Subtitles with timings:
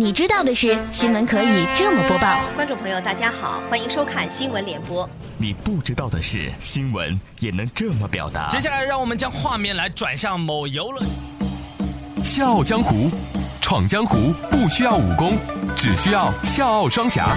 [0.00, 2.40] 你知道的是，新闻可以这么播报。
[2.56, 5.06] 观众朋友，大家好，欢迎收看新闻联播。
[5.36, 8.48] 你不知道的是，新闻也能这么表达。
[8.48, 11.02] 接下来，让我们将画面来转向某游乐。
[12.24, 13.10] 笑傲江湖，
[13.60, 15.36] 闯江湖不需要武功，
[15.76, 17.36] 只需要笑傲双侠。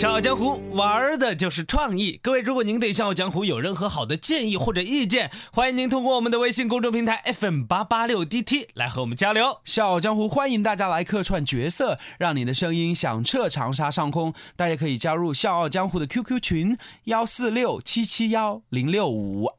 [0.00, 2.18] 笑傲江湖玩的就是创意。
[2.22, 9.60] 各位，如果您对笑傲江湖有任何好的建议或者意见，欢迎您通过我们的微信公众平台 FM 八八六 DT 来和我们交流。
[9.66, 14.32] 笑傲江湖欢迎大家来客串角色，让你的声音响彻长沙上空。
[14.56, 19.50] 大家可以加入笑傲江湖的 QQ 群幺四六七七幺零六五。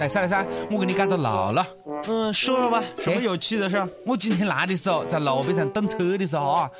[0.00, 1.66] 来，噻来噻，我给你讲个老了。
[2.08, 3.86] 嗯，说说吧，什么有趣的事？
[4.06, 6.70] 我今天来的时候，在路边上等车的时候啊，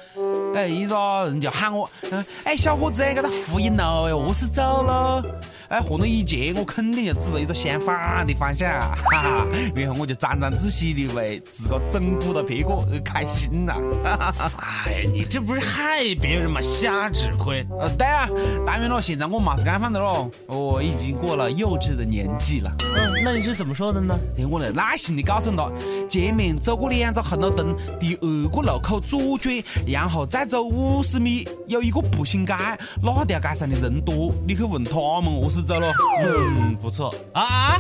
[0.55, 5.25] 哎，一个人就喊我，嗯，哎，小伙子，给他扶引路，哎，何时走了？
[5.69, 14.53] 哎，和那一见，我肯定就指了一个相反的方向，哈哈，然后我就沾沾自喜的为自个整蛊了别个，开心了，哈哈！
[14.87, 16.61] 哎呀，你这不是害别人吗？
[16.61, 17.65] 瞎指挥！
[17.79, 18.29] 呃，对啊，
[18.67, 22.73] 当然了，现在我嘛是干饭的喽，我已经过了幼稚的年纪了。
[22.97, 24.19] 嗯，那你是怎么说的呢？
[24.39, 25.71] 哎我来耐心的告诉他，
[26.09, 32.55] 前面走过两个红绿灯，第二个路口左转，然后再走五十米，有一个步行街，
[33.01, 35.61] 那条街上的人多，你去问他们何时。
[35.61, 35.93] 走了，
[36.25, 37.79] 嗯，不错啊！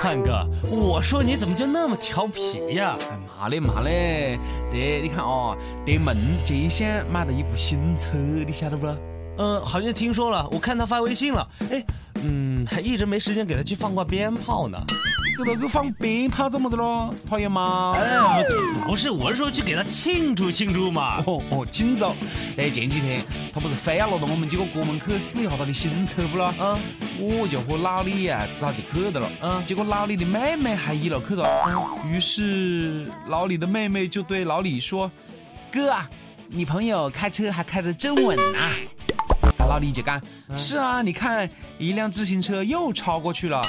[0.00, 2.96] 汉哥，我说你怎么就那么调皮呀？
[3.10, 4.38] 哎妈嘞妈嘞，
[4.70, 8.86] 对，你看哦，德梦这厢买了一部新车，你晓得不？
[9.36, 11.84] 嗯，好像听说了，我看他发微信了，哎，
[12.22, 14.78] 嗯，还一直没时间给他去放挂鞭炮呢。
[15.42, 17.10] 给他去放鞭炮怎么子咯？
[17.28, 17.94] 讨厌吗？
[17.96, 18.44] 哎，
[18.86, 21.22] 不是，我是说去给他庆祝庆祝嘛。
[21.26, 22.06] 哦哦，庆祝。
[22.56, 26.52] 哎，前几天他不是非要拿到我们几个哥们去试一下他的新车不咯？
[26.60, 26.78] 嗯，
[27.18, 29.28] 我就和老李呀，只好就去的了。
[29.42, 31.46] 嗯，结果老李的妹妹还一路去了。
[31.66, 35.10] 嗯，于是老李的妹妹就对老李说
[35.72, 36.08] ：“哥啊，
[36.48, 38.70] 你朋友开车还开得真稳呐。”
[39.68, 40.20] 老李就讲
[40.54, 43.60] ：“是啊，你看一辆自行车又超过去了。”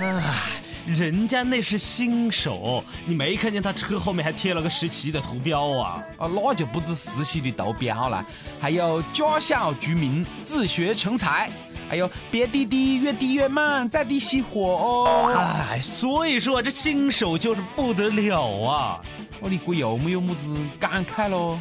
[0.00, 0.62] 唉。
[0.86, 6.02] 人家那是新手，你没看见他车后面还贴了个实习的图标啊？
[6.16, 8.24] 啊，那就不止实习的图标了，
[8.60, 11.50] 还有驾校居民自学成才，
[11.88, 15.32] 还有别滴滴越滴越慢，再滴熄火哦。
[15.68, 19.00] 哎，所以说这新手就是不得了啊！
[19.40, 21.58] 我的哥有没有么子感慨喽？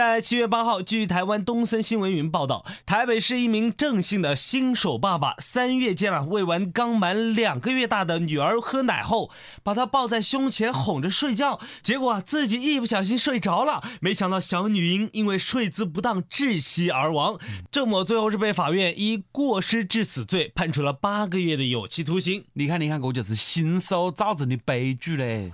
[0.00, 9.30] 在七月八号，据台湾东森新闻云报道，台北市一名郑姓的新手爸爸，三月间啊喂完刚满两个月大的女儿喝奶后，
[9.62, 17.38] 把她抱在胸前哄着睡觉，结果啊自己一不小心睡着了，没想到小女婴因为睡姿不当窒息而亡。
[17.70, 22.46] 郑某最后是被法院以过失致死罪判处了八个月的有期徒刑。
[22.54, 25.52] 你看，你看，这就是新手造成的悲剧嘞。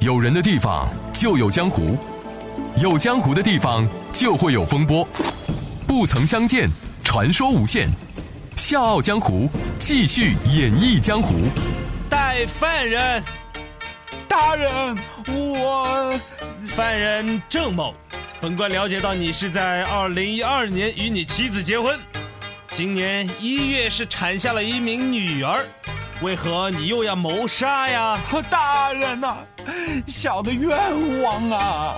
[0.00, 1.96] 有人的地方就有江湖。
[2.76, 5.06] 有江湖的地方就会有风波，
[5.86, 6.68] 不曾相见，
[7.04, 7.88] 传说无限。
[8.56, 11.34] 笑傲江湖，继续演绎江湖。
[12.08, 13.22] 带犯人，
[14.26, 14.96] 大人，
[15.28, 16.18] 我
[16.68, 17.94] 犯人郑某，
[18.40, 21.98] 本官了解到你是在二零一二年与你妻子结婚，
[22.68, 25.64] 今年一月是产下了一名女儿。
[26.22, 28.16] 为何你又要谋杀呀？
[28.48, 29.36] 大人呐，
[30.06, 31.96] 小的冤枉啊！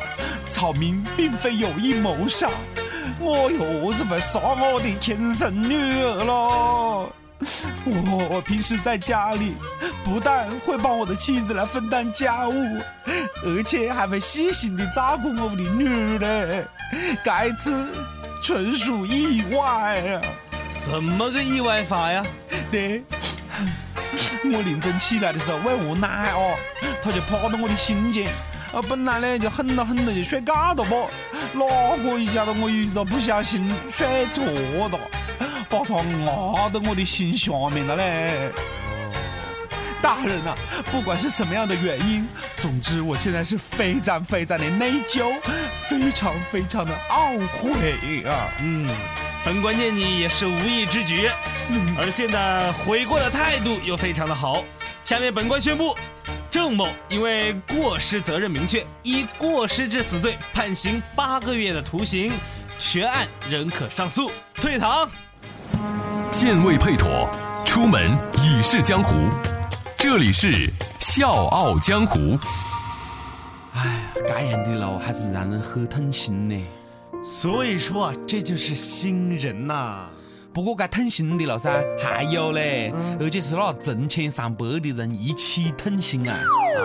[0.54, 2.48] 曹明并非有意谋杀，
[3.18, 7.12] 我又何是会杀我的亲生女儿咯？
[7.84, 9.54] 我平时在家里
[10.04, 12.54] 不但会帮我的妻子来分担家务，
[13.44, 16.64] 而且还会细心的照顾我的女儿。
[17.24, 17.88] 该次
[18.40, 20.22] 纯属意外啊！
[20.84, 22.24] 怎么个意外法呀？
[22.70, 23.02] 对。
[24.44, 26.54] 我凌晨起来的时候喂我奶哦，
[27.02, 28.28] 他就趴到我的心间，
[28.74, 31.08] 啊，本来呢就狠了狠了就睡觉了不，
[31.52, 34.98] 哪个一下子我一个不小心睡错了，
[35.68, 35.94] 把他
[36.26, 38.50] 压到我的心下面了嘞。
[40.02, 40.54] 大人啊，
[40.90, 42.26] 不管是什么样的原因，
[42.56, 45.32] 总之我现在是非常非常的内疚，
[45.88, 48.48] 非常非常的懊悔啊。
[48.60, 48.88] 嗯。
[49.44, 51.28] 本官见你也是无意之举，
[51.98, 54.64] 而现在悔过的态度又非常的好。
[55.04, 55.94] 下面本官宣布，
[56.54, 62.32] 郑某因为过失责任明确，以过失致死罪判刑八个月的徒刑，
[62.78, 65.10] 全案仍可上诉，退堂。
[66.30, 67.28] 剑未配妥，
[67.64, 69.16] 出门已是江湖。
[69.98, 70.68] 这里是
[71.00, 72.20] 《笑傲江湖》。
[73.72, 76.64] 哎呀，这样的路还是让人很痛心呢。
[77.24, 80.08] 所以说啊，这就是新人呐、
[80.54, 86.38] 不过该痛心的了噻，还有嘞，而且是那成千上百的人一起痛心啊！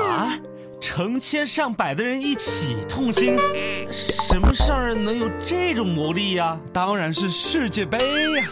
[0.09, 0.33] 啊！
[0.81, 3.35] 成千上百的人一起痛心，
[3.91, 8.43] 什么事儿能有这种魔力呀、当然是世界杯呀、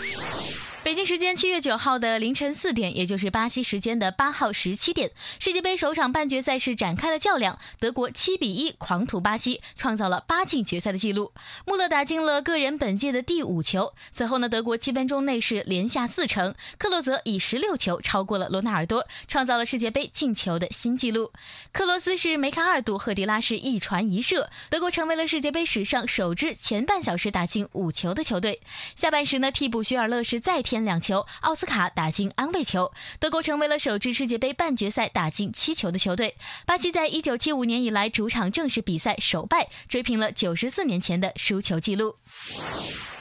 [0.88, 11.34] 北京时间七月九号的凌晨四点，也就是巴西时间的八号十七点，世界杯首场半决赛是展开了较量，德国七比一狂屠巴西，创造了八进决赛的纪录。
[11.66, 13.94] 穆勒打进了个人本届的第五球。
[14.14, 21.34] 此后呢，德国七分钟内是连下四城，克洛泽以十六球超过了罗纳尔多，创造了世界杯进球的新纪录。
[21.74, 28.62] 克罗斯是梅开二度，赫迪拉是一传一射，德国成为了世界杯史上首支前半小时打进五球的球队。
[28.96, 36.36] 下半时呢，替补徐尔勒是再添两球，奥斯卡打进安慰球，德国成为了首支世界杯半决赛打进七球的球队。
[36.66, 42.16] 巴西在一九七五年以来主场正式比赛首败，追平了九十四年前的输球记录。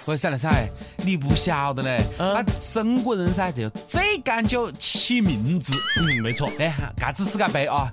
[0.07, 0.69] 喂，赛了噻，
[0.99, 2.43] 你不晓得嘞，嗯他
[2.73, 5.73] 中国人噻就最讲究起名字。
[5.99, 6.49] 嗯，没错。
[6.61, 7.93] 哎，嘎子世界杯啊，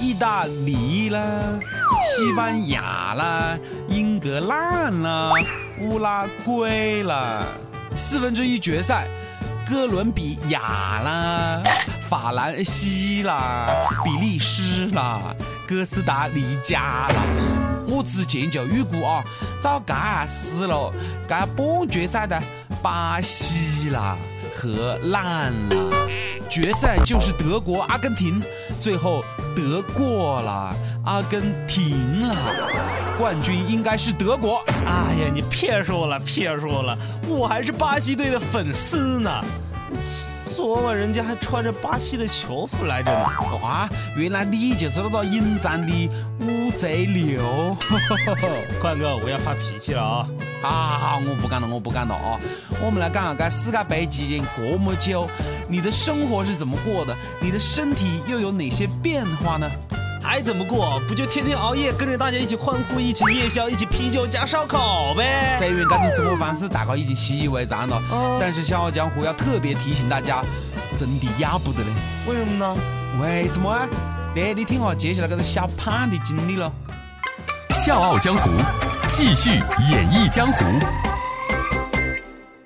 [0.00, 1.58] 意大利啦，
[2.04, 3.58] 西班牙啦，
[3.88, 5.32] 英格兰啦，
[5.80, 7.44] 乌拉圭啦，
[8.00, 9.06] 四分之一决赛。
[9.68, 11.62] 哥伦比亚啦，
[12.08, 13.68] 法兰西啦，
[14.02, 15.20] 比利时啦，
[15.68, 17.22] 哥斯达黎加啦，
[17.86, 19.22] 我之前就预估啊，
[19.62, 20.92] 照嘎死了，
[21.28, 22.42] 嘎半决赛的
[22.82, 24.16] 巴西啦、
[24.56, 25.76] 荷兰啦，
[26.48, 28.42] 决赛就是德国、阿根廷，
[28.80, 29.22] 最后
[29.54, 30.74] 德过了，
[31.04, 32.34] 阿根廷了，
[33.20, 34.64] 冠军应该是德国。
[34.86, 36.96] 哎呀，你别说了，别说了，
[37.28, 39.30] 我还是巴西队的粉丝呢。
[40.56, 43.26] 昨晚人家还穿着巴西的球服来着呢。
[43.62, 43.86] 哇，
[44.16, 47.76] 原来你就是那个隐藏的乌贼流。
[48.80, 50.26] 宽哥，我要发脾气了
[50.62, 50.68] 啊！
[50.70, 52.40] 啊，我不干了，我不干了啊！
[52.82, 55.28] 我们来讲下，这世界杯期间这么久，
[55.68, 57.14] 你的生活是怎么过的？
[57.38, 59.70] 你的身体又有哪些变化呢？
[60.22, 61.00] 还怎么过？
[61.08, 65.56] 不就天天熬夜，跟着大家一起欢呼，一起夜宵，一起啤酒加烧烤呗？
[65.58, 70.42] 虽然这种生活方式大家已经习以为常了，哦但是《笑傲江湖》要特别提醒大家，
[70.96, 71.86] 真的要不得嘞！
[72.26, 72.76] 为什么呢？
[73.20, 73.88] 为什么啊？
[74.36, 76.70] 来，你听下接下来这个小胖的经历了。
[77.74, 78.50] 《笑傲江湖》
[79.08, 79.50] 继续
[79.90, 80.64] 演绎江湖。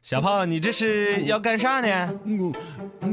[0.04, 2.10] 小胖，你这是要干啥呢？
[2.26, 2.52] 我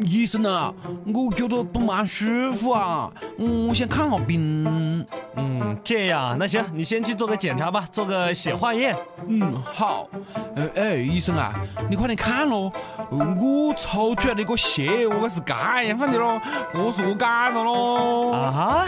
[0.06, 0.74] 医生啊，
[1.06, 5.08] 我觉得不蛮舒服啊，嗯我先看下病。
[5.38, 8.94] 嗯，这样，那行，你先去做个检查吧，做个血化验。
[9.26, 10.10] 嗯，好。
[10.54, 11.54] 呃，哎，医生啊，
[11.90, 12.70] 你快点看咯，
[13.10, 16.42] 呃我抽出来的个血，我可是这样放的咯，
[16.74, 18.34] 我是我干的咯。
[18.34, 18.86] 啊？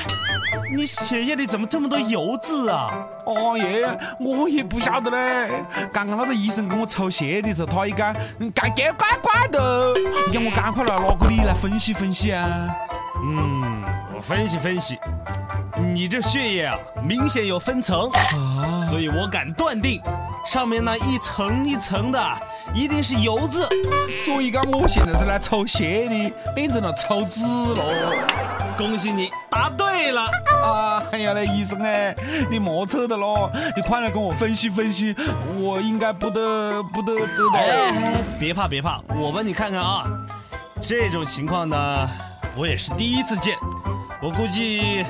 [0.75, 2.91] 你血液里怎么这么多油渍啊？
[3.25, 5.63] 哦耶，我也不晓得嘞。
[5.91, 9.93] 刚刚那个医生给我抽血的时候，他一讲，嗯干这怪怪的，
[10.27, 12.67] 你叫我赶快来拿个你来分析分析啊。
[13.25, 13.81] 嗯，
[14.15, 14.97] 我分析分析，
[15.93, 20.01] 你这血液啊，明显有分层，啊，所以我敢断定，
[20.45, 22.19] 上面那一层一层的，
[22.73, 23.67] 一定是油渍。
[24.25, 28.13] 所以讲我现在是来抽血的，变成了抽脂了。
[28.77, 30.23] 恭喜你答对了。
[30.63, 32.15] 啊，哎呀嘞，医生哎，
[32.49, 35.15] 你莫扯的咯，你快来跟我分析分析，
[35.59, 37.59] 我应该不得不得得到。
[37.59, 37.93] 哎，
[38.39, 40.03] 别怕别怕，我帮你看看啊。
[40.81, 42.09] 这种情况呢，
[42.55, 43.55] 我也是第一次见。
[44.21, 45.05] 我估计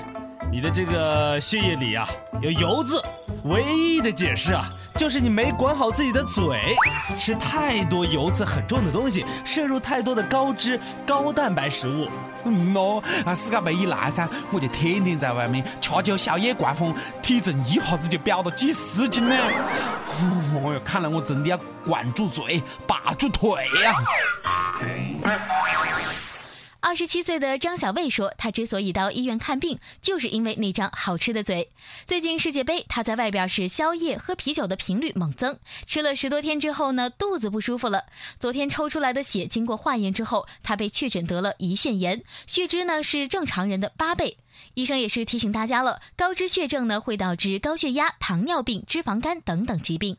[0.51, 2.07] 你的这个血液里啊
[2.41, 3.01] 有油渍，
[3.43, 6.75] 唯一的解释啊，就是你没管好自己的嘴，
[7.19, 12.07] 吃太多油脂很重的东西，摄入太多的高脂高蛋白食物。
[12.45, 19.35] 嗯咯，啊世界杯一来噻，我就天天在外面吃酒宵夜灌风，体重一下子就飙到几十斤呢。
[20.53, 23.49] 哦哟，看来我真的要管住嘴，把住腿
[23.83, 23.93] 呀、
[26.83, 31.71] 二十七岁的张小卫说，他之所以到医院看病，就是因为那张好吃的嘴。
[32.05, 38.03] 最近世界杯，他在外边是宵夜、喝啤酒的频率猛增，吃了十多天之后呢，肚子不舒服了。
[38.37, 44.37] 昨天抽出来的血经过化验之后，他被确诊得了胰腺炎，血脂呢是正常人的八倍。
[44.73, 50.17] 医生也是提醒大家了，高脂血症呢会导致高血压、糖尿病、脂肪肝等等疾病。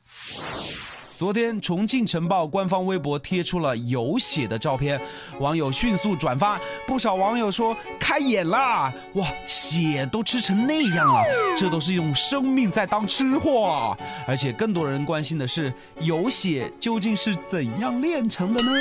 [1.17, 5.01] 昨天，重庆晨报官方微博贴出了有血的照片，
[5.39, 8.93] 网友迅速转发，不少网友说开眼啦！
[9.13, 11.25] 哇，血都吃成那样了，
[11.57, 13.97] 这都是用生命在当吃货！
[14.27, 18.73] 而且更多人关心的是，有血究竟是怎样炼成的呢？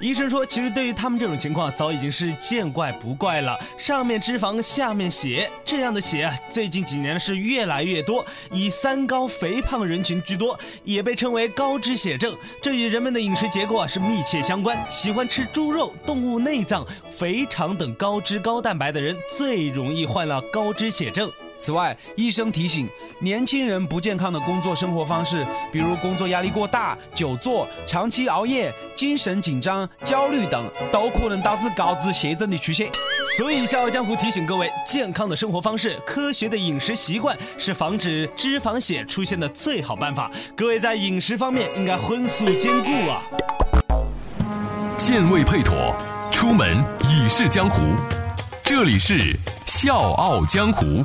[0.00, 3.58] 医生说，其实对于他们这种情况，早已经是见怪不怪了。
[3.76, 12.36] 上面脂肪，下面血，这样的血，最近几年是越来越多，以三高肥胖人群居多，也被称为高高脂血症。
[12.62, 14.78] 这与人们的饮食结构啊是密切相关。
[14.88, 21.28] 喜欢吃猪肉、动物内脏、肥肠等高脂高蛋白的人，最容易患了高脂血症。
[21.58, 22.88] 此外，医生提醒，
[23.18, 32.88] 年轻人不健康的工作生活方式，比如工作压力过大、久坐、长期熬夜、精神紧张、焦虑等，都可能导致高脂血症的出现。
[33.32, 40.30] 所以，笑傲江湖提醒各位，健康的生活方式、科学的饮食习惯是防止脂肪血出现的最好办法。
[40.54, 43.22] 各位在饮食方面应该荤素兼顾啊！
[44.96, 45.96] 健胃配妥，
[46.30, 47.82] 出门已是江湖。
[48.62, 51.04] 这里是笑傲江湖。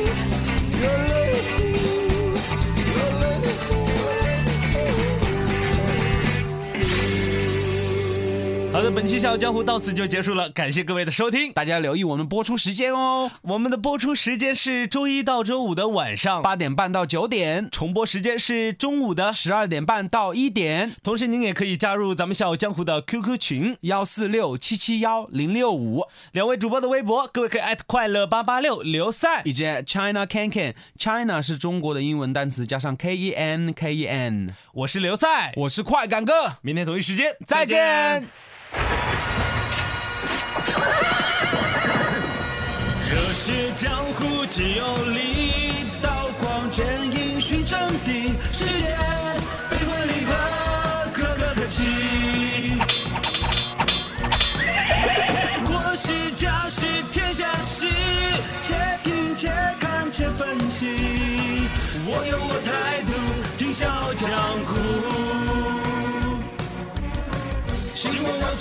[8.73, 13.29] 好的，本期《笑傲江湖》到此就结束了，感谢各位的收听，大家留意我们播出时间哦。
[13.41, 20.95] 我们的播出时间是周一到周五的晚上八点半到九点，重播时间是中午的十二点半到一点。
[21.03, 23.77] 同时，您也可以加入咱们《笑傲江湖》的 QQ 群。
[23.81, 29.41] 幺四六七七幺零六五，两位主播的微博，各位可以艾特快乐八八六刘赛。
[29.43, 34.49] 以及 China Can Can，China 是中国的英文单词加上 K E N K E N。
[34.73, 38.25] 我是刘赛，我是快感哥，明天同一时间再见。
[43.09, 48.97] 热血江湖既有力，刀光剑影寻真谛，世间
[49.69, 50.33] 悲欢离合，
[51.13, 52.79] 可歌可泣。
[55.65, 57.87] 国喜家喜天下喜，
[58.61, 60.87] 且听且看且分析。
[62.05, 63.13] 我有我态度，
[63.57, 64.29] 听笑傲江
[64.65, 65.40] 湖。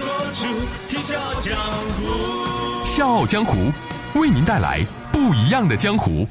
[0.00, 0.46] 做主，
[0.88, 1.58] 听笑傲江
[1.92, 2.82] 湖。
[2.82, 3.70] 笑傲江湖
[4.14, 4.80] 为您带来
[5.12, 6.26] 不一样的江湖。